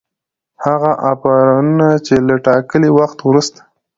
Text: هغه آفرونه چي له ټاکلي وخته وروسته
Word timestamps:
هغه 0.65 0.91
آفرونه 1.11 1.87
چي 2.05 2.15
له 2.27 2.35
ټاکلي 2.45 2.89
وخته 2.97 3.21
وروسته 3.25 3.61